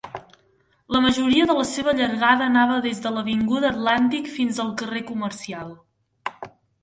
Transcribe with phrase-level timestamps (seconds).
[0.95, 5.73] La majoria de la seva llargada anava des de l'avinguda Atlantic fins al carrer Commercial.